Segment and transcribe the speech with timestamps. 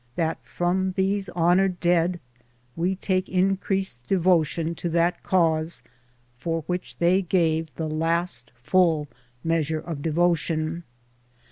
[0.15, 2.19] .that from these honored dead
[2.75, 5.83] we take increased devotion to that cause
[6.39, 9.07] for which they gave the last full
[9.43, 10.81] measure of devotion.